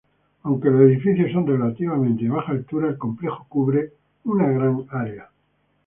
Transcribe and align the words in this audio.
Aunque 0.41 0.71
los 0.71 0.81
edificios 0.81 1.31
son 1.31 1.45
relativamente 1.45 2.23
de 2.23 2.31
baja 2.31 2.53
altura, 2.53 2.87
el 2.89 2.97
complejo 2.97 3.45
cubre 3.47 3.91
una 4.23 4.47
gran 4.47 4.83
área. 4.89 5.29